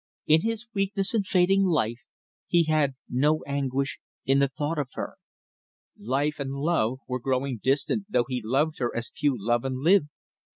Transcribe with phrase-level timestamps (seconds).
[0.25, 2.01] In his weakness and fading life
[2.47, 5.17] he had no anguish in the thought of her.
[5.95, 10.07] Life and Love were growing distant though he loved her as few love and live.